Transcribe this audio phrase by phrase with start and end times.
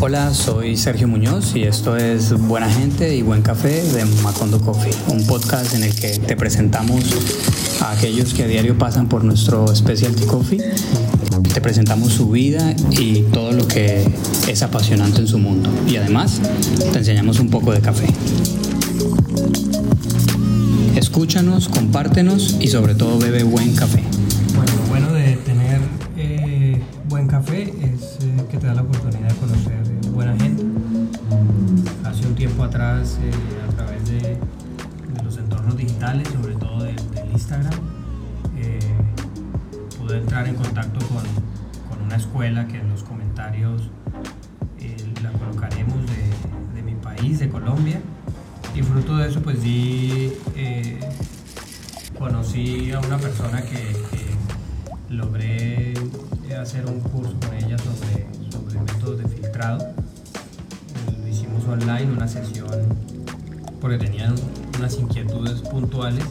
[0.00, 4.92] Hola, soy Sergio Muñoz y esto es Buena Gente y Buen Café de Macondo Coffee,
[5.08, 7.02] un podcast en el que te presentamos
[7.80, 10.62] a aquellos que a diario pasan por nuestro Specialty Coffee.
[11.52, 14.08] Te presentamos su vida y todo lo que
[14.46, 15.68] es apasionante en su mundo.
[15.88, 16.40] Y además
[16.92, 18.06] te enseñamos un poco de café.
[20.94, 24.04] Escúchanos, compártenos y sobre todo bebe buen café.
[33.28, 34.38] Eh, a través de,
[35.24, 36.96] los entornos digitales, sobre todo del,
[37.32, 37.72] Instagram,
[38.56, 38.78] eh,
[39.98, 41.22] pude entrar en contacto con,
[41.88, 43.90] con una escuela que en los comentarios
[44.80, 45.98] eh, la colocaremos
[46.74, 48.00] de, mi país, de Colombia.
[48.74, 51.00] Y fruto de eso, pues di, eh,
[52.18, 53.96] conocí a una persona que,
[55.10, 55.94] logré
[56.60, 59.94] hacer un curso con ella sobre, sobre métodos de filtrado.
[61.70, 62.70] Online, una sesión,
[63.80, 64.34] porque tenían
[64.78, 66.24] unas inquietudes puntuales.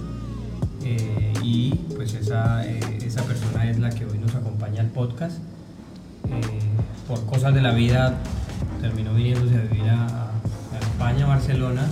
[0.83, 5.37] eh, y pues esa, eh, esa persona es la que hoy nos acompaña al podcast.
[6.29, 6.41] Eh,
[7.07, 8.17] por cosas de la vida
[8.81, 10.31] terminó viniéndose a vivir a,
[10.79, 11.85] España, Barcelona,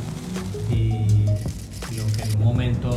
[0.72, 1.26] y
[1.96, 2.92] lo que en un momento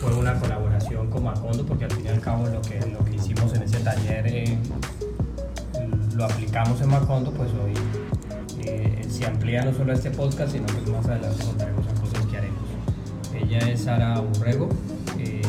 [0.00, 3.14] fue una colaboración con Macondo, porque al fin y al cabo lo que, lo que
[3.14, 4.58] hicimos en ese taller
[6.16, 7.72] lo aplicamos en Macondo, pues hoy
[9.24, 12.36] se amplía no solo a este podcast, sino que más adelante contaremos a cosas que
[12.36, 12.60] haremos.
[13.34, 14.68] Ella es Sara Urrego,
[15.18, 15.40] eh,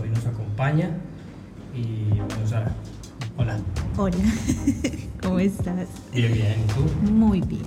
[0.00, 0.90] hoy nos acompaña
[1.74, 2.72] y bueno, Sara,
[3.36, 3.58] hola.
[3.96, 4.16] Hola,
[5.22, 5.88] ¿cómo estás?
[6.12, 7.10] Bien, bien, ¿y tú?
[7.10, 7.64] Muy bien.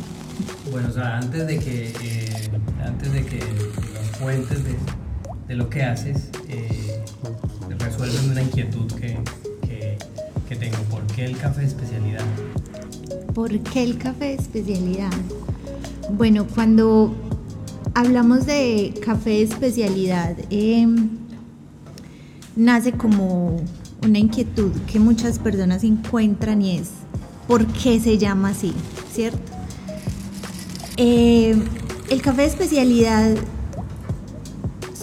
[0.71, 2.49] Bueno, sea, antes de que, eh,
[2.85, 4.75] antes de que nos cuentes de,
[5.49, 7.03] de lo que haces, eh,
[7.77, 9.17] resuelven una inquietud que,
[9.67, 9.97] que,
[10.47, 10.77] que tengo.
[10.89, 12.23] ¿Por qué el café de especialidad?
[13.33, 15.11] ¿Por qué el café de especialidad?
[16.11, 17.13] Bueno, cuando
[17.93, 20.87] hablamos de café de especialidad, eh,
[22.55, 23.61] nace como
[24.03, 26.89] una inquietud que muchas personas encuentran y es
[27.47, 28.73] ¿por qué se llama así?
[29.13, 29.39] ¿Cierto?
[30.97, 31.55] Eh,
[32.09, 33.35] el café de especialidad,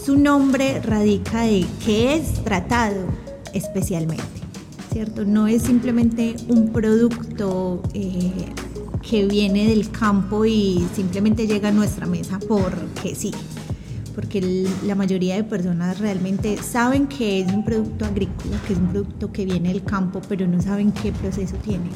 [0.04, 3.06] su nombre radica de que es tratado
[3.52, 4.35] especialmente,
[4.96, 5.26] ¿cierto?
[5.26, 8.32] No es simplemente un producto eh,
[9.06, 13.30] que viene del campo y simplemente llega a nuestra mesa porque sí,
[14.14, 18.86] porque la mayoría de personas realmente saben que es un producto agrícola, que es un
[18.86, 21.90] producto que viene del campo, pero no saben qué proceso tiene,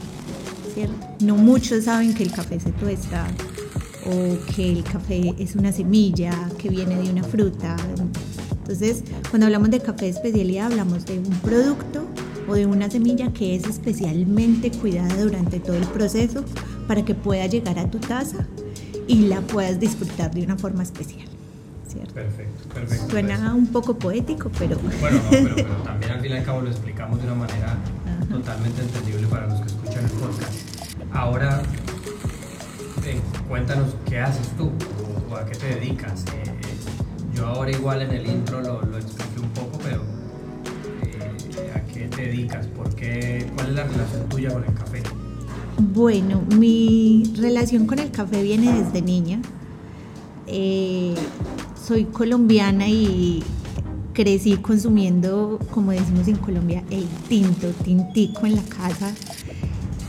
[0.74, 1.06] ¿cierto?
[1.24, 3.26] No muchos saben que el café se tuesta
[4.04, 7.76] o que el café es una semilla que viene de una fruta.
[8.58, 11.99] Entonces, cuando hablamos de café de especialidad, hablamos de un producto
[12.50, 16.44] o de una semilla que es especialmente cuidada durante todo el proceso
[16.88, 18.46] para que pueda llegar a tu taza
[19.06, 21.28] y la puedas disfrutar de una forma especial.
[21.88, 22.14] ¿cierto?
[22.14, 23.10] Perfecto, perfecto.
[23.10, 26.44] Suena un poco poético, pero Pues, bueno, no, pero, pero también al fin y al
[26.44, 28.26] cabo lo explicamos de una manera Ajá.
[28.30, 30.52] totalmente entendible para los que escuchan el podcast.
[31.12, 31.62] Ahora,
[33.06, 34.70] eh, cuéntanos qué haces tú
[35.30, 36.24] o, o a qué te dedicas.
[36.26, 36.54] Eh, eh,
[37.34, 40.19] yo ahora igual en el intro lo, lo expliqué un poco, pero eh, ¿a qué
[42.20, 42.66] dedicas?
[42.68, 43.46] ¿Por qué?
[43.54, 45.02] ¿Cuál es la relación tuya con el café?
[45.78, 49.40] Bueno, mi relación con el café viene desde niña.
[50.46, 51.14] Eh,
[51.82, 53.42] soy colombiana y
[54.12, 59.14] crecí consumiendo, como decimos en Colombia, el tinto, tintico en la casa.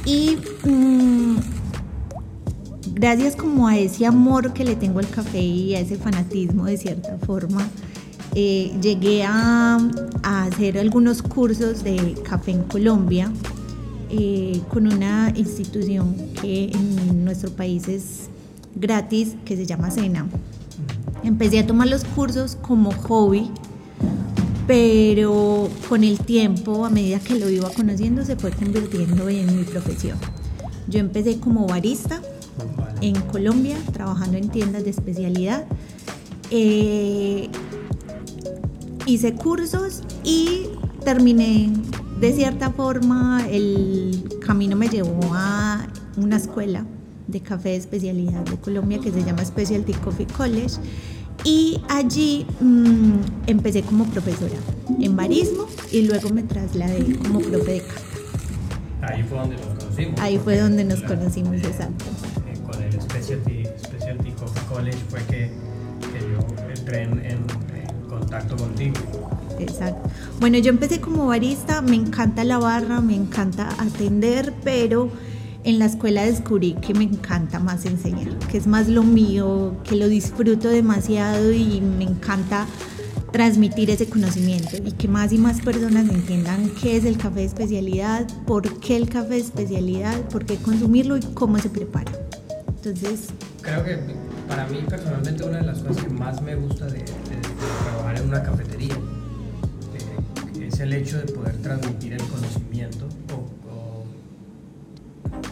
[0.05, 1.35] Y mm,
[2.93, 6.78] gracias como a ese amor que le tengo al café y a ese fanatismo de
[6.78, 7.67] cierta forma,
[8.33, 9.77] eh, llegué a,
[10.23, 13.31] hacer algunos cursos de café en Colombia
[14.09, 18.29] eh, con una institución que en nuestro país es
[18.75, 20.27] gratis, que se llama Sena.
[21.23, 23.51] Empecé a tomar los cursos como hobby,
[24.65, 29.63] pero con el tiempo, a medida que lo iba conociendo, se fue convirtiendo en mi
[29.63, 30.17] profesión.
[30.87, 32.22] Yo empecé como barista
[33.01, 35.66] en Colombia, trabajando en tiendas de especialidad.
[36.49, 37.49] Eh,
[39.05, 40.67] hice cursos y
[41.03, 41.71] terminé
[42.19, 45.87] de cierta forma, el camino me llevó a
[46.17, 46.85] una escuela
[47.27, 50.75] de café de especialidad de Colombia que se llama Specialty Coffee College
[51.43, 53.13] y allí mm,
[53.47, 54.53] empecé como profesora
[54.99, 58.01] en barismo y luego me trasladé como profe de cata.
[59.13, 60.19] Ahí fue donde nos conocimos.
[60.19, 62.05] Ahí fue donde nos la- conocimos, eh, exacto.
[62.47, 65.51] eh, con el Specialty, Specialty Coffee College fue que,
[66.13, 67.71] que yo entré en, en- en
[68.31, 68.95] contacto contigo.
[69.59, 70.09] Exacto.
[70.39, 75.09] Bueno, yo empecé como barista, me encanta la barra, me encanta atender, pero
[75.63, 79.95] en la escuela descubrí que me encanta más enseñar, que es más lo mío, que
[79.95, 82.66] lo disfruto demasiado y me encanta
[83.31, 87.45] transmitir ese conocimiento y que más y más personas entiendan qué es el café de
[87.45, 92.11] especialidad, por qué el café de especialidad, por qué consumirlo y cómo se prepara.
[92.67, 93.27] Entonces...
[93.61, 93.99] Creo que
[94.47, 97.05] para mí personalmente una de las cosas que más me gusta de,
[98.31, 103.09] una cafetería eh, es el hecho de poder transmitir el conocimiento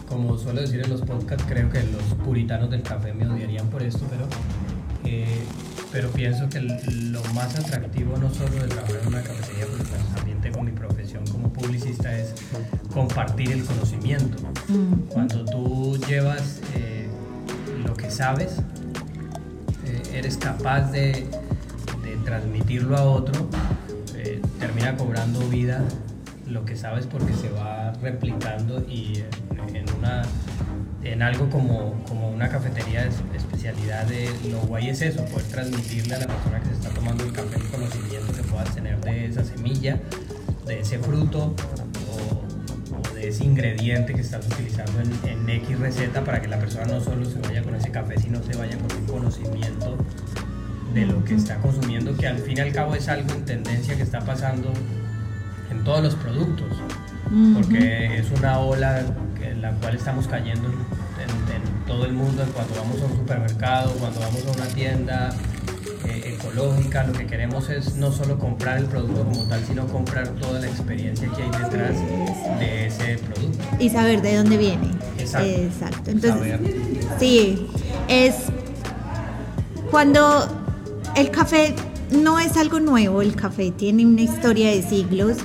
[0.08, 3.82] como suelo decir en los podcasts, creo que los puritanos del café me odiarían por
[3.82, 4.26] esto, pero,
[5.04, 5.44] eh,
[5.92, 10.14] pero pienso que lo más atractivo no solo de trabajar en una cafetería, porque pues,
[10.16, 12.34] también tengo mi profesión como publicista, es
[12.92, 14.38] compartir el conocimiento.
[15.10, 17.06] Cuando tú llevas eh,
[17.86, 18.56] lo que sabes,
[20.12, 21.26] eres capaz de,
[22.24, 23.48] transmitirlo a otro,
[24.58, 25.84] termina cobrando vida
[26.50, 29.24] lo que sabes porque se va replicando y
[29.74, 30.22] en, una,
[31.02, 34.06] en algo como, como una cafetería de especialidad
[34.50, 37.56] lo guay es eso, poder transmitirle a la persona que se está tomando el café
[37.56, 39.98] el conocimiento que puedas tener de esa semilla,
[40.66, 41.54] de ese fruto
[42.08, 46.86] o, de ese ingrediente que estás utilizando en, en, X receta para que la persona
[46.86, 49.96] no solo se vaya con ese café, sino se vaya con un conocimiento
[50.94, 53.96] de lo que está consumiendo, que al fin y al cabo es algo en tendencia
[53.96, 54.72] que está pasando
[55.70, 56.68] en todos los productos,
[57.54, 59.04] porque es una ola
[59.42, 60.80] en la cual estamos cayendo en,
[61.86, 65.34] todo el mundo cuando vamos a un supermercado, cuando vamos a una tienda
[66.06, 70.28] eh, ecológica, lo que queremos es no solo comprar el producto como tal, sino comprar
[70.28, 71.96] toda la experiencia que hay detrás
[72.60, 73.64] de ese producto.
[73.80, 74.90] Y saber de dónde viene.
[75.18, 75.48] Exacto.
[75.48, 76.10] Exacto.
[76.12, 76.60] Entonces,
[77.18, 77.68] sí,
[78.06, 78.36] es
[79.90, 80.59] cuando
[81.16, 81.74] el café
[82.10, 85.38] no es algo nuevo, el café tiene una historia de siglos.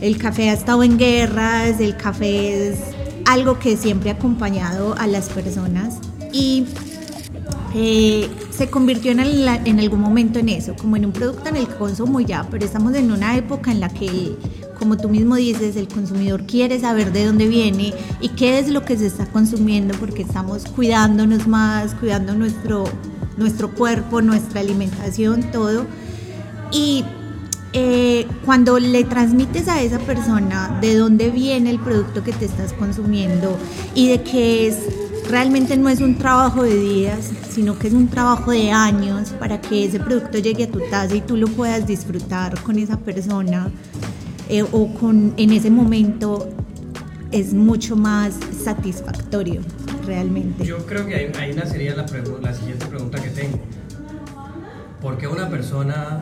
[0.00, 2.78] El café ha estado en guerras, el café es
[3.24, 5.98] algo que siempre ha acompañado a las personas
[6.32, 6.66] y
[7.74, 11.68] eh, se convirtió en, en, algún momento en eso, como en un producto en el
[11.68, 14.36] consumo ya, pero estamos en una época en la que,
[14.78, 18.84] como tú mismo dices, el consumidor quiere saber de dónde viene y qué es lo
[18.84, 22.84] que se está consumiendo porque estamos cuidándonos más, cuidando nuestro,
[23.36, 25.86] nuestro cuerpo, nuestra alimentación, todo.
[26.72, 27.04] Y
[27.72, 32.72] eh, cuando le transmites a esa persona de dónde viene el producto que te estás
[32.72, 33.56] consumiendo
[33.94, 34.78] y de que es
[35.28, 39.60] realmente no es un trabajo de días, sino que es un trabajo de años para
[39.60, 43.70] que ese producto llegue a tu taza y tú lo puedas disfrutar con esa persona
[44.48, 46.48] eh, o con en ese momento
[47.32, 48.34] es mucho más
[48.64, 49.60] satisfactorio
[50.64, 53.58] Yo creo que ahí, una sería la, siguiente pregunta que tengo.
[55.00, 56.20] ¿Por qué una persona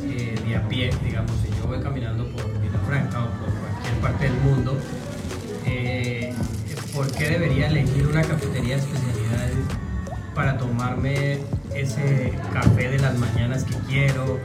[0.00, 2.50] de a pie, digamos, si yo voy caminando por
[2.86, 4.76] Franca o por cualquier parte del mundo,
[5.64, 6.34] eh,
[6.92, 9.56] ¿por qué debería elegir una cafetería de especialidades
[10.34, 11.38] para tomarme
[11.74, 14.40] ese café de las mañanas que quiero,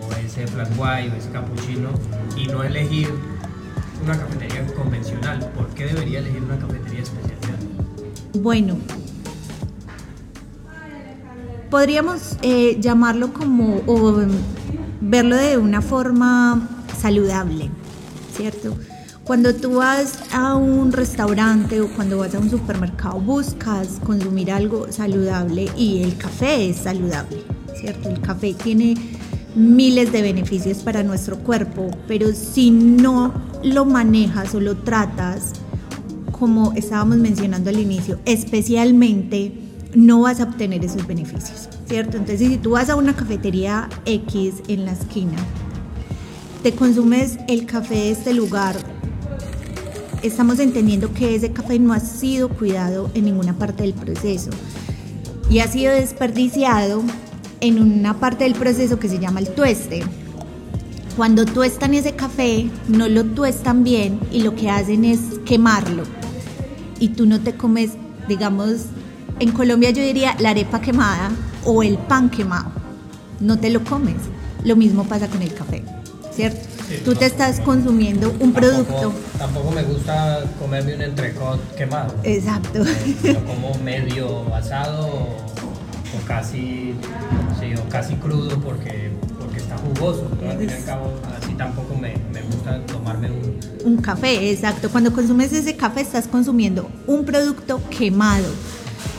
[0.00, 1.90] o ese flat white, o ese cappuccino,
[2.36, 3.10] y no elegir
[4.02, 5.38] una cafetería convencional?
[5.54, 7.45] ¿Por qué debería elegir una cafetería de especialidad?
[8.42, 8.76] Bueno,
[11.70, 14.20] podríamos eh, llamarlo como o
[15.00, 16.68] verlo de una forma
[16.98, 17.70] saludable,
[18.36, 18.76] ¿cierto?
[19.24, 24.92] Cuando tú vas a un restaurante o cuando vas a un supermercado buscas consumir algo
[24.92, 27.42] saludable y el café es saludable,
[27.74, 28.10] ¿cierto?
[28.10, 28.96] El café tiene
[29.54, 33.32] miles de beneficios para nuestro cuerpo, pero si no
[33.64, 35.52] lo manejas o lo tratas,
[36.38, 39.52] como estábamos mencionando al inicio, especialmente
[39.94, 42.18] no vas a obtener esos beneficios, ¿cierto?
[42.18, 45.36] Entonces, si tú vas a una cafetería X en la esquina,
[46.62, 48.76] te consumes el café de este lugar,
[50.22, 54.50] estamos entendiendo que ese café no ha sido cuidado en ninguna parte del proceso
[55.48, 57.02] y ha sido desperdiciado
[57.60, 60.02] en una parte del proceso que se llama el tueste.
[61.16, 66.02] Cuando tuestan ese café, no lo tuestan bien y lo que hacen es quemarlo.
[66.98, 67.92] Y tú no te comes,
[68.28, 68.86] digamos,
[69.38, 71.30] en Colombia yo diría la arepa quemada
[71.64, 72.70] o el pan quemado.
[73.40, 74.16] No te lo comes.
[74.64, 75.84] Lo mismo pasa con el café,
[76.32, 76.66] ¿cierto?
[77.04, 79.12] Tú te estás consumiendo un producto.
[79.38, 82.14] Tampoco me gusta comerme un entrecot quemado.
[82.22, 82.84] Exacto.
[82.84, 85.36] Eh, lo como medio asado o,
[86.26, 86.94] casi,
[87.60, 90.28] sí, o casi crudo porque, porque está jugoso.
[90.48, 93.58] al fin y al cabo, así tampoco me, me gusta tomarme un...
[93.84, 94.90] Un café, exacto.
[94.90, 98.46] Cuando consumes ese café estás consumiendo un producto quemado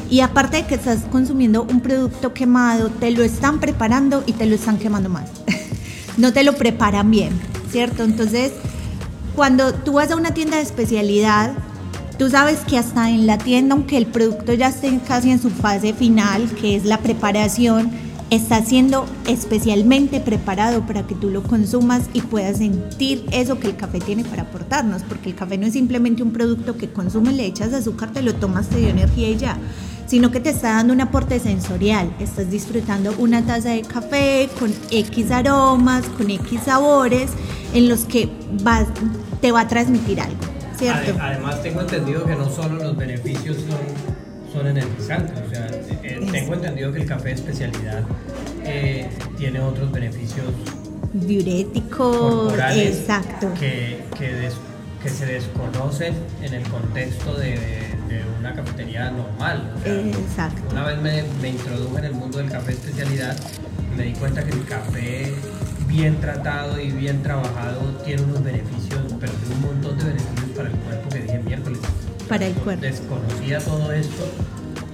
[0.09, 4.45] y aparte de que estás consumiendo un producto quemado, te lo están preparando y te
[4.45, 5.29] lo están quemando más.
[6.17, 7.31] no te lo preparan bien,
[7.71, 8.03] ¿cierto?
[8.03, 8.53] Entonces,
[9.35, 11.53] cuando tú vas a una tienda de especialidad,
[12.17, 15.51] Tú sabes que hasta en la tienda, aunque el producto ya esté casi en su
[15.51, 17.91] fase final, que es la preparación,
[18.31, 23.75] está siendo especialmente preparado para que tú lo consumas y puedas sentir eso que el
[23.75, 27.45] café tiene para aportarnos, porque el café no es simplemente un producto que consumes, le
[27.45, 29.57] echas azúcar, te lo tomas, te dio energía y ya,
[30.07, 34.73] sino que te está dando un aporte sensorial, estás disfrutando una taza de café con
[34.89, 37.29] X aromas, con X sabores,
[37.73, 38.27] en los que
[39.39, 40.39] te va a transmitir algo,
[40.77, 41.17] ¿cierto?
[41.19, 44.17] Además tengo entendido que no solo los beneficios son
[44.51, 45.37] son energizantes.
[45.45, 45.67] O sea,
[46.03, 48.03] eh, tengo entendido que el café de especialidad
[48.63, 50.47] eh, tiene otros beneficios
[51.13, 54.49] diuréticos, exacto, que, que,
[55.01, 57.55] que, se desconocen en el contexto de,
[58.09, 59.73] de una cafetería normal.
[59.85, 60.61] exacto.
[60.71, 63.37] Una vez me, me introduje en el mundo del café de especialidad,
[63.95, 65.33] me di cuenta que el café
[65.87, 70.69] bien tratado y bien trabajado tiene unos beneficios, pero tiene un montón de beneficios para
[70.69, 71.79] el cuerpo que dije miércoles
[72.27, 72.81] para el cuerpo.
[72.81, 74.25] Desconocía todo esto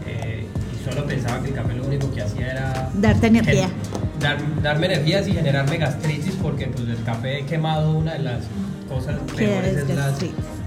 [0.05, 2.89] eh, y solo pensaba que el café lo único que hacía era...
[2.93, 3.69] Darte energía.
[4.19, 8.43] Dar, darme energías y generarme gastritis porque pues el café quemado una de las
[8.87, 9.87] cosas peores es,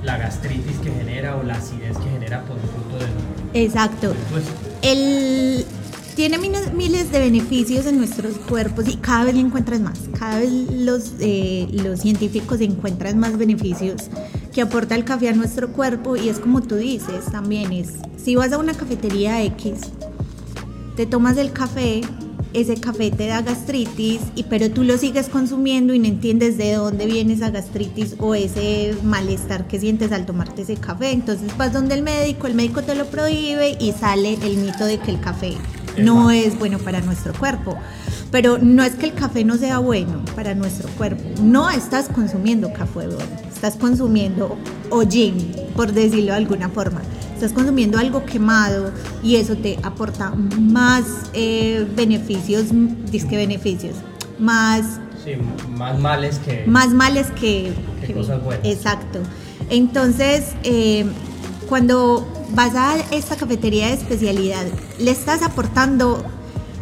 [0.02, 3.64] la, gastritis que genera o la acidez que genera por fruto de...
[3.64, 4.14] Exacto.
[4.82, 5.64] el
[6.16, 9.98] tiene miles de beneficios en nuestros cuerpos y cada vez le encuentras más.
[10.18, 14.08] Cada vez los, eh, los científicos encuentran más beneficios
[14.56, 18.36] que aporta el café a nuestro cuerpo y es como tú dices, también es, si
[18.36, 19.80] vas a una cafetería X,
[20.96, 22.00] te tomas el café,
[22.54, 26.72] ese café te da gastritis, y, pero tú lo sigues consumiendo y no entiendes de
[26.72, 31.10] dónde viene esa gastritis o ese malestar que sientes al tomarte ese café.
[31.10, 34.96] Entonces vas donde el médico, el médico te lo prohíbe y sale el mito de
[34.96, 35.52] que el café
[35.98, 37.76] no es bueno para nuestro cuerpo.
[38.30, 41.24] Pero no es que el café no sea bueno para nuestro cuerpo.
[41.42, 43.45] No estás consumiendo café bueno.
[43.56, 44.54] Estás consumiendo
[44.90, 47.00] hollín, por decirlo de alguna forma.
[47.32, 52.66] Estás consumiendo algo quemado y eso te aporta más eh, beneficios,
[53.10, 53.94] disque beneficios,
[54.38, 55.00] más...
[55.24, 55.32] Sí,
[55.70, 56.64] más males que...
[56.66, 57.72] Más males que...
[58.12, 58.66] cosas buenas.
[58.66, 59.20] Exacto.
[59.70, 61.06] Entonces, eh,
[61.66, 64.66] cuando vas a esta cafetería de especialidad,
[64.98, 66.22] le estás aportando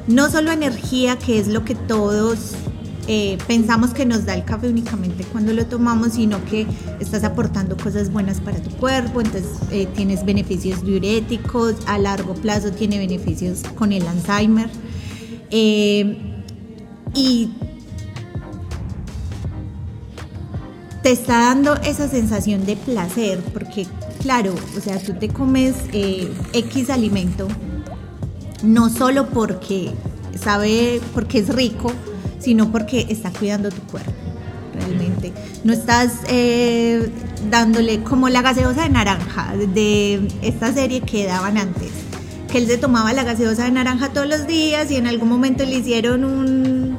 [0.08, 2.56] no solo energía, que es lo que todos
[3.06, 6.66] eh, pensamos que nos da el café únicamente cuando lo tomamos, sino que
[7.00, 12.70] estás aportando cosas buenas para tu cuerpo, entonces eh, tienes beneficios diuréticos, a largo plazo
[12.72, 14.70] tiene beneficios con el Alzheimer.
[15.50, 16.16] Eh,
[17.14, 17.50] y
[21.02, 23.86] te está dando esa sensación de placer, porque
[24.20, 27.46] claro, o sea, tú te comes X alimento,
[28.62, 29.90] no solo porque
[30.40, 31.92] sabe, porque es rico,
[32.44, 34.12] sino porque está cuidando tu cuerpo.
[34.74, 35.32] Realmente.
[35.62, 37.10] No estás eh,
[37.50, 41.90] dándole como la gaseosa de naranja de esta serie que daban antes.
[42.50, 45.64] Que él se tomaba la gaseosa de naranja todos los días y en algún momento
[45.64, 46.98] le hicieron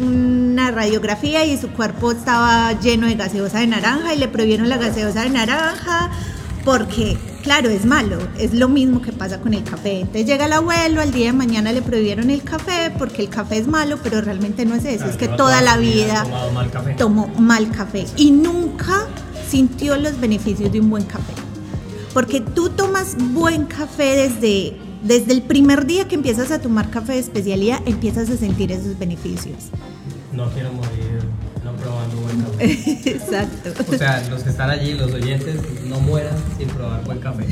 [0.00, 4.78] una radiografía y su cuerpo estaba lleno de gaseosa de naranja y le prohibieron la
[4.78, 6.10] gaseosa de naranja
[6.64, 7.16] porque
[7.46, 8.18] claro, es malo.
[8.40, 10.00] Es lo mismo que pasa con el café.
[10.00, 13.58] Entonces llega el abuelo, al día de mañana le prohibieron el café porque el café
[13.58, 15.06] es malo, pero realmente no es eso.
[15.06, 16.26] es que toda la vida
[16.98, 19.06] tomó mal café y nunca
[19.48, 21.34] sintió los beneficios de un buen café.
[22.12, 27.12] Porque tú tomas buen café desde, desde el primer día que empiezas a tomar café
[27.12, 29.70] de especialidad, empiezas a sentir esos beneficios.
[30.32, 31.25] No quiero morir
[31.86, 33.10] probando buen café.
[33.10, 33.70] Exacto.
[33.92, 37.46] O sea, los que están allí, los oyentes, no mueran sin probar buen café.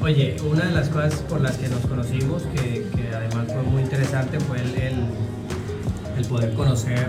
[0.00, 4.40] Oye, una de las cosas por las que nos conocimos, que, además fue muy interesante,
[4.40, 4.74] fue el,
[6.16, 7.06] el, poder conocer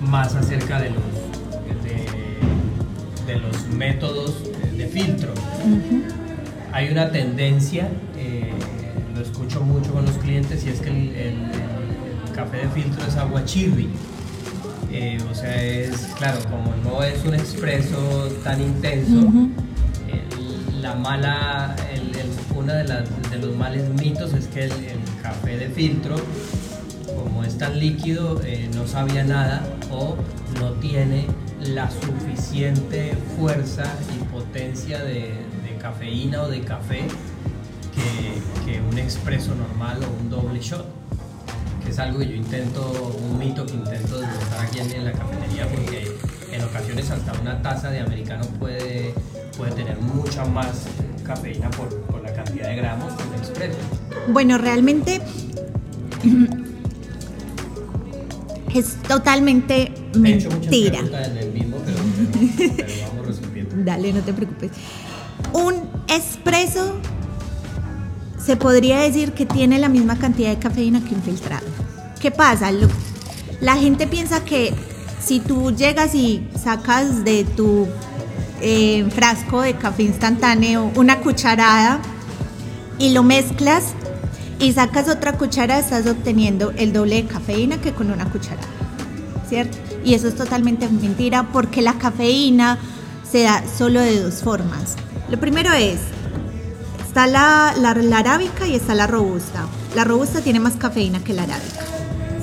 [0.00, 1.02] más acerca de los,
[3.26, 4.34] de, los métodos
[4.76, 5.32] de filtro.
[6.72, 8.52] Hay una tendencia, eh,
[9.14, 11.36] lo escucho mucho con los clientes, y es que el,
[12.34, 13.88] café de filtro es agua chirri.
[14.96, 19.28] Eh, o sea, es claro, como no es un expreso tan intenso,
[20.80, 21.74] la mala,
[22.54, 24.70] uno de, de, los males mitos es que el,
[25.20, 26.14] café de filtro,
[27.06, 30.14] como es tan líquido, eh, no sabía nada o
[30.60, 31.26] no tiene
[31.58, 33.84] la suficiente fuerza
[34.14, 35.32] y potencia de,
[35.80, 37.00] cafeína o de café
[37.94, 41.03] que, que un expreso normal o un doble shot
[41.88, 46.16] es algo que yo intento, un mito que intento desmontar aquí en, la cafetería porque
[46.52, 49.14] en ocasiones hasta una taza de americano puede,
[49.56, 50.86] puede tener mucha más
[51.24, 53.78] cafeína por, por la cantidad de gramos que un expreso.
[54.28, 55.20] Bueno, realmente
[58.74, 60.98] es totalmente mentira.
[60.98, 61.98] en el mismo, pero,
[63.08, 63.74] vamos resolviendo.
[63.84, 64.70] Dale, no te preocupes.
[65.52, 67.00] un espresso
[68.44, 71.66] se podría decir que tiene la misma cantidad de cafeína que un filtrado.
[72.20, 72.70] ¿Qué pasa?
[73.60, 74.74] la gente piensa que
[75.22, 77.86] si tú llegas y sacas de tu
[78.60, 82.00] eh, frasco de café instantáneo una cucharada
[82.98, 83.94] y lo mezclas
[84.58, 88.68] y sacas otra cuchara, estás obteniendo el doble de cafeína que con una cucharada,
[89.48, 89.78] ¿cierto?
[90.04, 92.78] Y eso es totalmente mentira porque la cafeína
[93.30, 94.96] se da solo de dos formas.
[95.30, 95.98] Lo primero es,
[97.14, 99.68] está la, la, arábica y está la robusta.
[99.94, 101.84] La robusta tiene más cafeína que la arábica,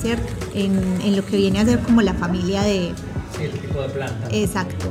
[0.01, 0.31] ¿cierto?
[0.53, 2.93] En, lo que viene a ser como la familia de...
[3.37, 4.29] Sí, el tipo de planta.
[4.31, 4.85] Exacto.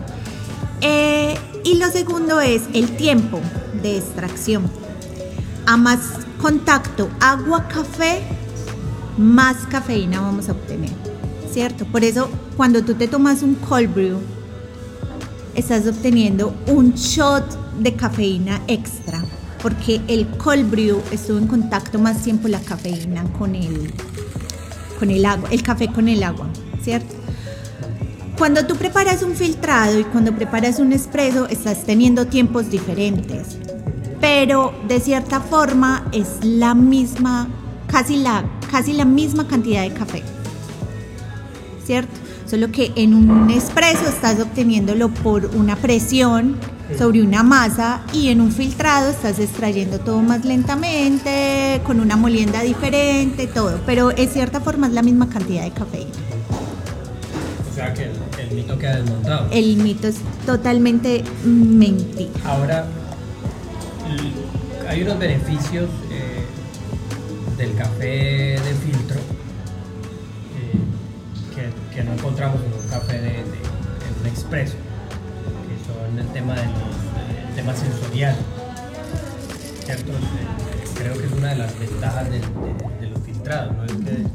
[0.82, 1.34] Eh,
[1.64, 3.40] y lo segundo es el tiempo
[3.82, 4.70] de extracción.
[5.64, 6.00] A más
[6.42, 8.20] contacto agua-café,
[9.16, 10.92] más cafeína vamos a obtener,
[11.50, 11.86] ¿cierto?
[11.86, 14.18] Por eso cuando tú te tomas un cold brew,
[15.54, 17.46] estás obteniendo un shot
[17.78, 19.24] de cafeína extra,
[19.62, 23.92] porque el cold brew estuvo en contacto más tiempo la cafeína con el,
[24.98, 26.48] con el agua, el café con el agua,
[26.82, 27.14] ¿cierto?
[28.38, 33.58] Cuando tú preparas un filtrado y cuando preparas un espresso, estás teniendo tiempos diferentes,
[34.18, 37.48] pero de cierta forma es la misma,
[37.86, 40.22] casi la, casi la misma cantidad de café,
[41.84, 42.14] ¿cierto?
[42.46, 46.56] Solo que en un espresso estás obteniéndolo por una presión
[46.98, 52.60] sobre una masa y en un filtrado estás extrayendo todo más lentamente, con una molienda
[52.62, 53.80] diferente, todo.
[53.86, 56.10] Pero en cierta forma es la misma cantidad de cafeína.
[57.70, 59.48] O sea que el, mito queda desmontado.
[59.50, 62.30] El mito es totalmente mentira.
[62.44, 62.84] Ahora,
[64.88, 66.44] hay unos beneficios eh,
[67.56, 69.20] del café de filtro
[71.94, 73.44] que no encontramos en un café de,
[74.20, 74.76] un expreso,
[76.32, 78.36] tema, de los, tema sensorial.
[79.84, 80.12] ¿cierto?
[80.94, 82.40] Creo que es una de las ventajas de,
[83.08, 83.76] los filtrados.
[83.76, 83.84] ¿no?
[83.84, 84.26] Es que,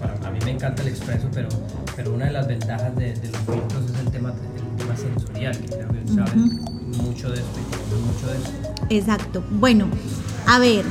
[0.00, 1.48] para, a mí me encanta el expreso, pero,
[1.94, 5.66] pero una de las ventajas de, los filtros es el tema, el tema sensorial, que
[5.66, 6.60] creo que saben
[7.02, 8.52] mucho de esto y mucho de eso.
[8.88, 9.44] Exacto.
[9.50, 9.88] Bueno,
[10.46, 10.84] a ver,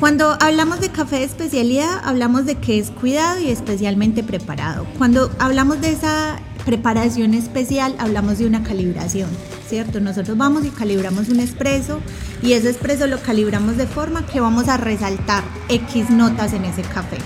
[0.00, 4.86] cuando hablamos de café de especialidad, hablamos de que es cuidado y especialmente preparado.
[4.96, 9.28] Cuando hablamos de esa preparación especial, hablamos de una calibración,
[9.68, 10.00] ¿cierto?
[10.00, 12.00] Nosotros vamos y calibramos un espresso
[12.42, 16.82] y ese espresso lo calibramos de forma que vamos a resaltar X notas en ese
[16.82, 17.18] café.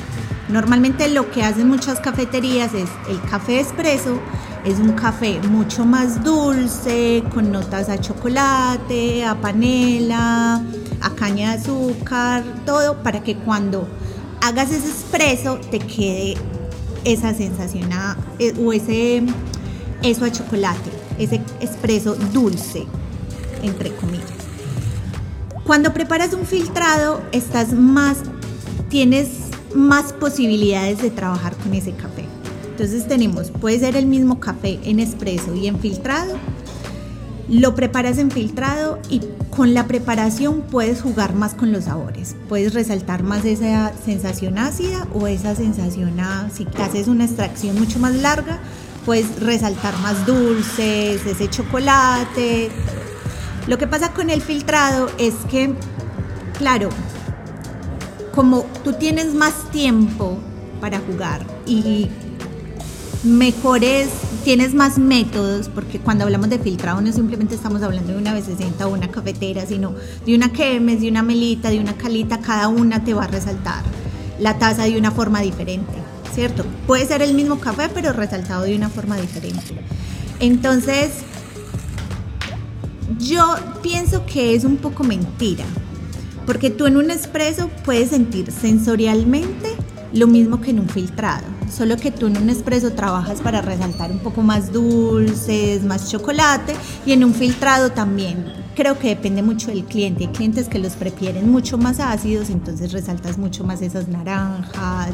[0.49, 4.21] Normalmente lo que hacen muchas cafeterías es el café espresso
[4.65, 10.63] es un café mucho más dulce, con notas a chocolate, a panela,
[11.03, 13.87] a caña de azúcar, todo para que cuando
[14.41, 16.37] hagas ese espresso te quede
[17.05, 17.91] esa sensación
[18.39, 19.23] eh, o ese
[20.03, 22.87] eso a chocolate, ese espresso dulce,
[23.63, 24.31] entre comillas.
[25.65, 28.19] Cuando preparas un filtrado, estás más,
[28.91, 29.29] tienes
[29.75, 32.27] más posibilidades de trabajar con ese café.
[32.71, 36.37] Entonces tenemos, puede ser el mismo café en espresso y en filtrado,
[37.49, 42.35] lo preparas en filtrado y con la preparación puedes jugar más con los sabores.
[42.49, 47.99] Puedes resaltar más esa sensación ácida o esa sensación, a, si haces una extracción mucho
[47.99, 48.59] más larga,
[49.05, 52.71] puedes resaltar más dulces, ese chocolate.
[53.67, 55.75] Lo que pasa con el filtrado es que,
[56.59, 56.89] claro,
[58.35, 60.39] como tú tienes más tiempo
[60.81, 62.11] para jugar y
[63.25, 64.09] mejores,
[64.45, 68.87] tienes más métodos, porque cuando hablamos de filtrado no simplemente estamos hablando de una sesenta
[68.87, 69.95] o una cafetera, sino
[70.27, 73.83] de una quemes, de una melita, de una calita, cada una te va a resaltar
[74.39, 75.93] la taza de una forma diferente,
[76.35, 76.65] ¿cierto?
[76.87, 79.75] Puede ser el mismo café, pero resaltado de una forma diferente.
[80.39, 81.13] Entonces,
[83.19, 85.65] yo pienso que es un poco mentira,
[86.45, 89.71] porque tú en un espresso puedes sentir sensorialmente
[90.13, 94.11] lo mismo que en un filtrado solo que tú en un espresso trabajas para resaltar
[94.11, 96.75] un poco más dulces, más chocolate
[97.07, 98.53] y en un filtrado también.
[98.75, 100.25] Creo que depende mucho del cliente.
[100.25, 105.13] Hay clientes que los prefieren mucho más ácidos, entonces resaltas mucho más esas naranjas,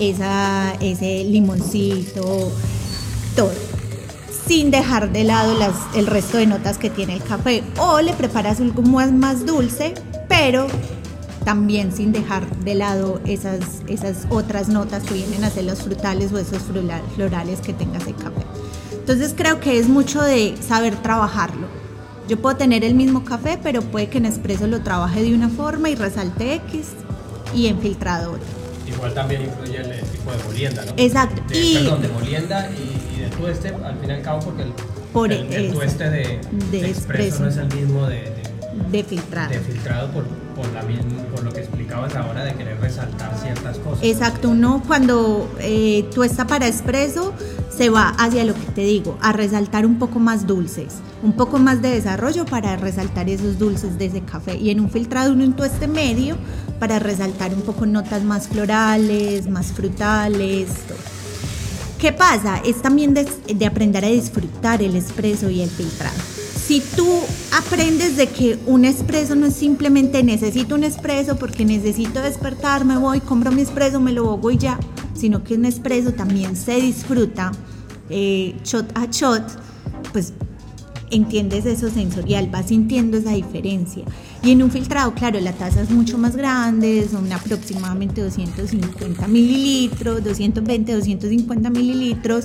[0.00, 2.50] esa, ese limoncito,
[3.36, 3.52] todo
[4.48, 5.54] sin dejar de lado
[5.94, 7.62] el resto de notas que tiene el café.
[7.78, 9.92] O le preparas algo más, más dulce,
[10.26, 10.66] pero
[11.44, 16.32] también sin dejar de lado esas, esas otras notas que vienen a ser los frutales
[16.32, 16.62] o esos
[17.14, 18.42] florales que tengas el café.
[18.92, 21.66] Entonces creo que es mucho de saber trabajarlo.
[22.28, 25.48] Yo puedo tener el mismo café, pero puede que en expreso lo trabaje de una
[25.48, 26.88] forma y resalte X
[27.54, 28.44] y en filtrado otro.
[28.86, 30.92] Igual también influye el, tipo de molienda, ¿no?
[30.96, 31.42] Exacto.
[31.54, 34.64] y, perdón, de molienda y, de tueste, al fin y al cabo, porque
[35.12, 36.18] Por el, el tueste de,
[36.70, 36.88] de de expreso.
[36.88, 38.48] expreso no es el mismo de, de-
[38.90, 39.50] de filtrado.
[39.50, 40.24] de filtrado por,
[40.58, 40.82] por, la
[41.42, 44.02] lo que explicabas ahora de querer resaltar ciertas cosas.
[44.02, 47.32] Exacto, uno cuando eh, tuesta para expreso
[47.74, 51.58] se va hacia lo que te digo, a resaltar un poco más dulces, un poco
[51.58, 54.56] más de desarrollo para resaltar esos dulces de ese café.
[54.56, 56.36] Y en un filtrado uno un tueste medio
[56.80, 60.70] para resaltar un poco notas más florales, más frutales.
[62.00, 62.60] ¿Qué pasa?
[62.64, 66.37] Es también de, de aprender a disfrutar el espresso y el filtrado.
[66.68, 67.08] Si tú
[67.56, 72.98] aprendes de que un espresso no es simplemente necesito un espresso porque necesito despertar, me
[72.98, 74.78] voy, compro mi espresso, me lo hago y ya,
[75.14, 77.52] sino que un espresso también se disfruta
[78.10, 79.42] eh, shot a shot,
[80.12, 80.34] pues
[81.10, 84.04] entiendes eso sensorial, vas sintiendo esa diferencia.
[84.42, 90.22] Y en un filtrado, claro, la taza es mucho más grande, son aproximadamente 250 mililitros,
[90.22, 92.44] 220, 250 mililitros.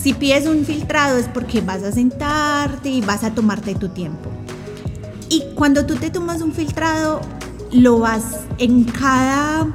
[0.00, 4.30] Si pides un filtrado es porque vas a sentarte y vas a tomarte tu tiempo.
[5.28, 7.20] Y cuando tú te tomas un filtrado,
[7.72, 8.22] lo vas
[8.58, 9.66] en cada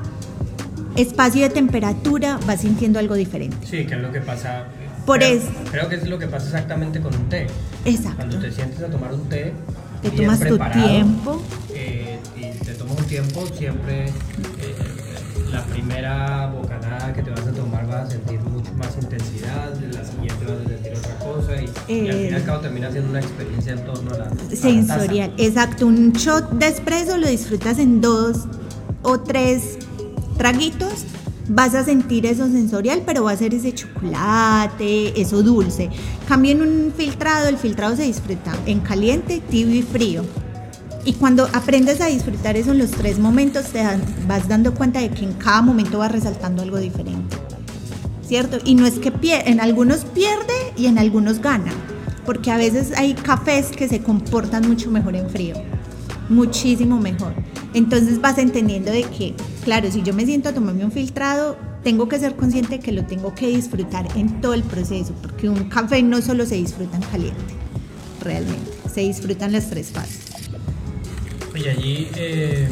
[0.95, 3.57] espacio de temperatura, vas sintiendo algo diferente.
[3.67, 4.65] Sí, que es lo que pasa.
[5.05, 5.47] Por creo, eso.
[5.71, 7.47] Creo que es lo que pasa exactamente con un té.
[7.85, 8.17] Exacto.
[8.17, 9.53] Cuando te sientes a tomar un té,
[10.01, 11.41] Te tomas tu tiempo.
[11.73, 14.11] eh, y te tomas un tiempo, siempre eh,
[15.51, 20.03] la primera bocanada que te vas a tomar vas a sentir mucho más intensidad, la
[20.03, 22.91] siguiente vas a sentir otra cosa y, y al fin y al Eh, cabo termina
[22.91, 24.55] siendo una experiencia en torno a la, a la.
[24.55, 25.87] Sensorial, exacto.
[25.87, 28.45] Un shot de espresso lo disfrutas en dos
[29.03, 29.77] o tres
[30.37, 31.05] traguitos.
[31.53, 35.89] Vas a sentir eso sensorial, pero va a ser ese chocolate, eso dulce.
[36.27, 40.23] Cambio en un filtrado, el filtrado se disfruta en caliente, tibio y frío.
[41.03, 43.83] Y cuando aprendes a disfrutar eso en los tres momentos, te
[44.27, 47.35] vas dando cuenta de que en cada momento vas resaltando algo diferente.
[48.31, 48.59] ¿Cierto?
[48.63, 49.11] Y no es que
[49.45, 51.73] en algunos pierde y en algunos gana,
[52.25, 55.55] porque a veces hay cafés que se comportan mucho mejor en frío,
[56.29, 57.33] muchísimo mejor.
[57.73, 62.07] Entonces vas entendiendo de que, claro, si yo me siento a tomarme un filtrado, tengo
[62.07, 66.01] que ser consciente que lo tengo que disfrutar en todo el proceso, porque un café
[66.01, 67.53] no solo se disfruta en caliente,
[68.21, 70.21] realmente, se disfrutan las tres fases.
[71.53, 72.69] Y allí eh,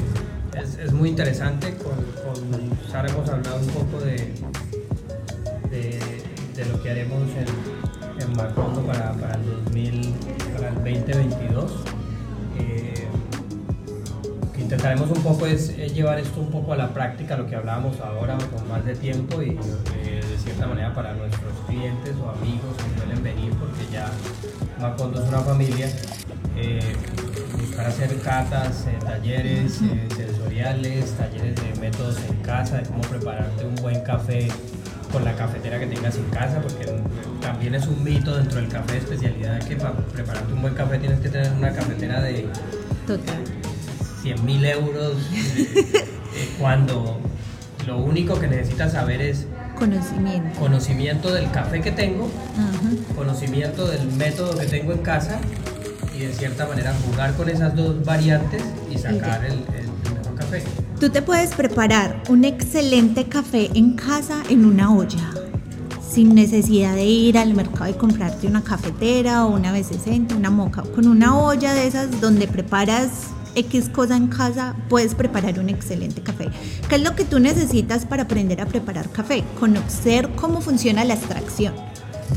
[0.81, 4.33] es, muy interesante, con, con hemos hablado un poco de,
[5.79, 5.99] de,
[6.55, 10.13] de lo que haremos en, en Macondo para, para el 2000,
[10.55, 11.71] para el 2022.
[12.59, 13.07] Eh,
[14.41, 17.47] lo que intentaremos un poco es, es llevar esto un poco a la práctica, lo
[17.47, 19.57] que hablábamos ahora con más de tiempo y
[19.95, 24.09] eh, de cierta manera para nuestros clientes o amigos que suelen venir porque ya
[24.79, 25.87] Macondo es una familia.
[26.55, 26.79] eh,
[27.57, 33.65] buscar hacer catas, eh, talleres eh, sensoriales, talleres de métodos en casa, de cómo prepararte
[33.65, 34.47] un buen café
[35.11, 36.85] con la cafetera que tengas en casa, porque
[37.41, 40.99] también es un mito dentro del café de especialidad que para prepararte un buen café
[40.99, 42.47] tienes que tener una cafetera de
[43.07, 43.43] Total.
[44.21, 45.67] 100 mil euros, eh,
[46.35, 47.19] eh, cuando
[47.87, 50.59] lo único que necesitas saber es Conocimiento.
[50.59, 52.29] conocimiento del café que tengo,
[53.15, 55.39] conocimiento del método que tengo en casa
[56.13, 60.63] y de cierta manera jugar con esas dos variantes y sacar el, el mejor café.
[60.99, 65.31] Tú te puedes preparar un excelente café en casa en una olla,
[66.11, 70.81] sin necesidad de ir al mercado y comprarte una cafetera o una B60, una moca.
[70.81, 76.21] Con una olla de esas donde preparas X cosa en casa, puedes preparar un excelente
[76.21, 76.49] café.
[76.89, 79.45] ¿Qué es lo que tú necesitas para aprender a preparar café?
[79.57, 81.75] Conocer cómo funciona la extracción.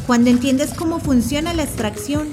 [0.07, 2.29] Cuando entiendes cómo funciona la extracción,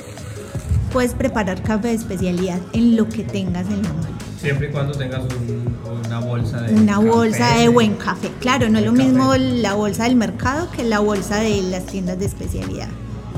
[0.94, 4.94] puedes preparar café de especialidad en lo que tengas en la mano Siempre y cuando
[4.98, 8.32] tengas un- una bolsa de una café, bolsa de buen café.
[8.40, 12.18] Claro, no es lo mismo la bolsa del mercado que la bolsa de las tiendas
[12.20, 12.88] de especialidad.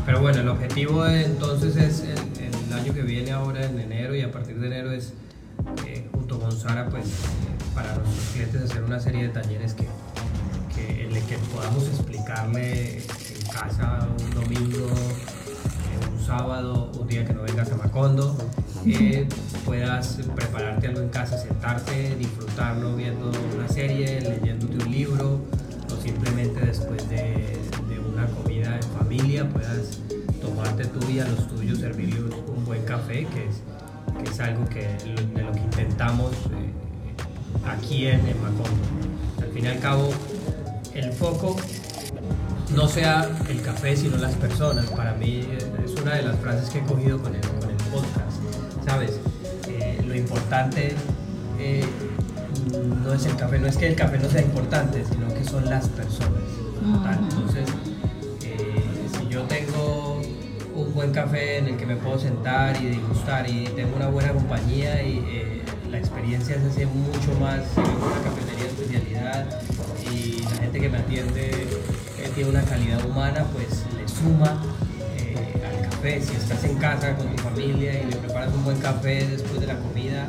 [0.06, 4.22] Pero bueno, el objetivo entonces es el, el año que viene ahora en enero y
[4.22, 5.14] a partir de enero es
[5.88, 7.10] eh, junto con Sara pues eh,
[7.74, 9.88] para nuestros clientes hacer una serie de talleres que,
[10.76, 14.88] que en el que podamos explicarle en casa un domingo,
[16.22, 18.38] sábado, un día que no vengas a Macondo,
[18.86, 19.28] eh,
[19.66, 25.42] puedas prepararte algo en casa, sentarte, disfrutarlo viendo una serie, leyéndote un libro
[25.94, 27.58] o simplemente después de,
[28.14, 30.00] una comida en familia puedas
[30.42, 33.62] tomarte tú y a los tuyos servirles un buen café, que es,
[34.22, 34.88] que es algo que,
[35.34, 39.42] de lo que intentamos eh, aquí en, en Macondo.
[39.42, 40.10] Al fin y al cabo,
[40.94, 41.56] el foco
[42.76, 44.90] no sea el café, sino las personas.
[44.92, 47.78] Para mí eh, es una de las frases que he cogido con el, con el
[47.92, 48.38] podcast.
[48.86, 49.20] ¿Sabes?
[49.68, 50.96] Eh, lo importante
[51.60, 51.86] eh,
[53.04, 55.70] no es el café, no es que el café no sea importante, sino que son
[55.70, 56.42] las personas.
[57.30, 57.70] Entonces,
[58.44, 58.84] eh,
[59.18, 60.22] si yo tengo
[60.76, 64.34] un buen café en el que me puedo sentar y degustar y tengo una buena
[64.34, 69.62] compañía y la experiencia se hace mucho más en una cafetería de especialidad
[70.12, 71.68] y la gente que me atiende
[72.44, 74.62] una calidad humana, pues le suma
[75.18, 76.22] eh, al café.
[76.22, 79.68] Si estás en casa con tu familia y le preparas un buen café después de
[79.68, 80.28] la comida,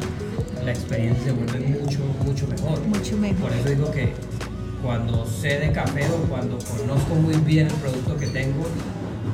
[0.65, 2.81] la experiencia se vuelve mucho, mucho mejor.
[2.87, 3.49] Mucho mejor.
[3.49, 4.13] Por eso digo que
[4.83, 8.65] cuando sé de café o cuando conozco muy bien el producto que tengo,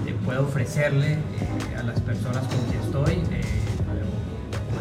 [0.07, 3.43] eh, puedo ofrecerle eh, a las personas con quien estoy eh,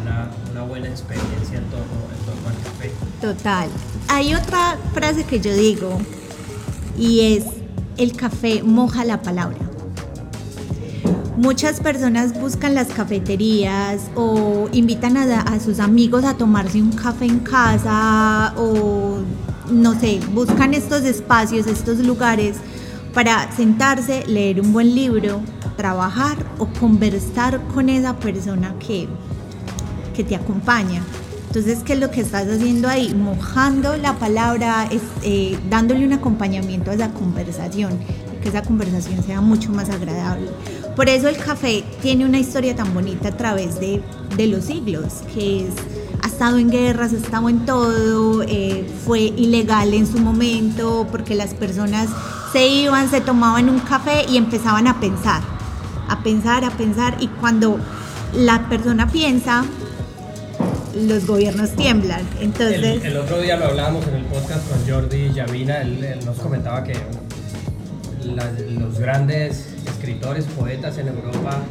[0.02, 1.86] una, una, buena experiencia en torno,
[2.18, 2.92] en torno al café.
[3.20, 3.68] Total.
[4.08, 5.98] Hay otra frase que yo digo
[6.96, 7.44] y es,
[7.98, 9.58] el café moja la palabra.
[11.36, 17.26] Muchas personas buscan las cafeterías o invitan a, a, sus amigos a tomarse un café
[17.26, 19.18] en casa o
[19.70, 22.56] no sé, buscan estos espacios, estos lugares
[23.14, 25.40] para sentarse, leer un buen libro,
[25.76, 29.08] trabajar o conversar con esa persona que,
[30.14, 31.02] que te acompaña.
[31.48, 33.14] Entonces, ¿qué es lo que estás haciendo ahí?
[33.14, 34.88] Mojando la palabra,
[35.22, 37.98] eh, dándole un acompañamiento a esa conversación,
[38.42, 40.50] que esa conversación sea mucho más agradable.
[40.94, 44.02] Por eso el café tiene una historia tan bonita a través de,
[44.36, 45.74] de los siglos, que es
[46.22, 51.34] ha estado en guerras, ha estado en todo, eh, fue ilegal en su momento porque
[51.34, 52.08] las personas
[52.52, 55.42] se iban, se tomaban un café y empezaban a pensar,
[56.08, 57.78] a pensar, a pensar y cuando
[58.34, 59.64] la persona piensa,
[60.94, 62.26] los gobiernos tiemblan.
[62.40, 66.24] Entonces, el, el otro día lo hablábamos en el podcast con Jordi Yavina, él, él
[66.24, 66.94] nos comentaba que
[68.24, 71.62] la, los grandes escritores, poetas en Europa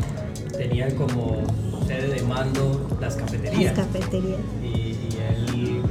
[0.57, 1.43] tenían como
[1.87, 3.77] sede de mando las cafeterías.
[3.77, 4.39] Las cafeterías.
[4.63, 5.81] Y, y él,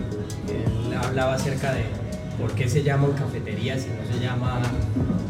[0.49, 1.85] él, hablaba acerca de
[2.39, 4.61] por qué se llaman cafeterías y no se llama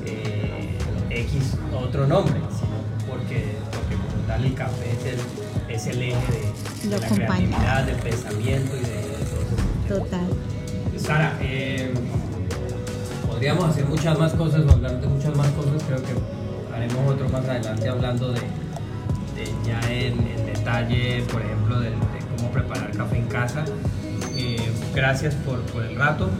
[0.04, 0.76] eh,
[1.10, 5.18] X otro nombre, sino porque, porque como tal el café es el,
[5.76, 6.16] es el eje
[6.82, 9.24] de, de la creatividad, del pensamiento y de, de
[9.86, 10.00] todo.
[10.00, 10.26] Total.
[10.96, 11.92] Sara, eh,
[13.26, 17.44] podríamos hacer muchas más cosas hablar de muchas más cosas, creo que haremos otro más
[17.44, 21.90] adelante hablando de, de ya en, en, detalle, por ejemplo, de,
[22.36, 23.64] cómo preparar café en casa.
[24.34, 24.56] Eh,
[24.94, 26.30] gracias por, por, el rato,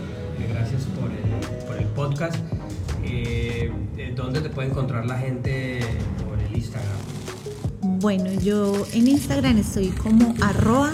[0.41, 2.37] eh, gracias por el, por el podcast.
[4.17, 5.81] ¿Dónde te puede encontrar la gente
[6.27, 7.16] por el Instagram?
[8.07, 10.93] Bueno, yo en Instagram estoy como arroba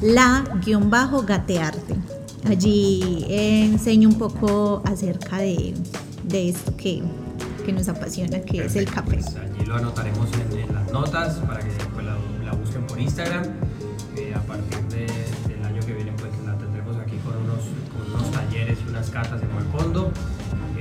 [0.00, 1.94] la-gatearte.
[2.46, 5.74] Allí enseño un poco acerca de,
[6.24, 7.02] de esto que,
[7.66, 9.16] que, nos apasiona, que Perfecto, es el café.
[9.16, 12.98] Pues allí lo anotaremos en, en, las notas para que después la, la busquen por
[12.98, 13.44] Instagram.
[14.16, 15.06] Eh, a partir de,
[15.52, 17.60] del año que viene, pues la tendremos aquí con unos,
[17.92, 20.10] con unos talleres y unas catas en Malcondo.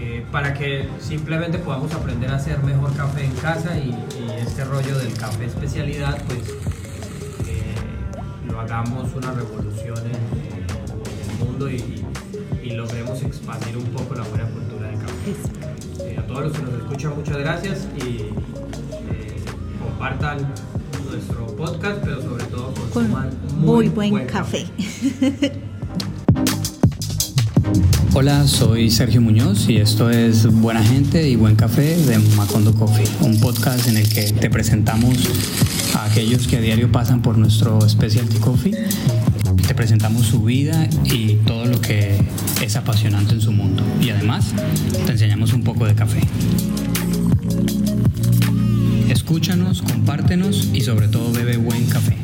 [0.09, 4.63] Eh, para que simplemente podamos aprender a hacer mejor café en casa y, y este
[4.63, 6.39] rollo del café especialidad, pues
[7.45, 7.75] eh,
[8.49, 12.05] lo hagamos una revolución en, mundo y,
[12.63, 16.05] y, logremos expandir un poco la buena cultura del café.
[16.05, 18.29] Eh, a todos los que nos escuchan, muchas gracias y
[19.83, 20.53] compartan
[21.11, 24.63] nuestro podcast, pero sobre todo consuman Con muy, muy buen, buen, café.
[24.63, 25.61] café.
[28.19, 33.05] Hola, soy Sergio Muñoz y esto es Buena Gente y Buen Café de Macondo Coffee,
[33.21, 35.15] un podcast en el que te presentamos
[35.93, 38.73] a aquellos que a diario pasan por nuestro Specialty Coffee
[39.67, 42.17] te presentamos su vida y todo lo que
[42.59, 43.83] es apasionante en su mundo.
[44.01, 44.51] Y además
[45.05, 46.21] te enseñamos un poco de café.
[49.09, 52.17] Escúchanos, compártenos y sobre todo bebe buen café.